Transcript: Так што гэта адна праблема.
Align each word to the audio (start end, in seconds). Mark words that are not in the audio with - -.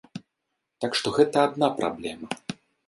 Так 0.85 0.97
што 1.01 1.07
гэта 1.21 1.37
адна 1.51 1.67
праблема. 1.81 2.27